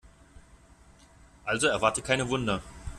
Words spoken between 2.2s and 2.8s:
Wunder.